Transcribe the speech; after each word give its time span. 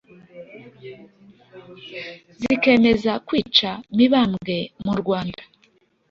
Zikemeza 2.39 3.13
kwica 3.27 3.69
Mibambwe 3.95 4.57
murwanda 4.85 5.43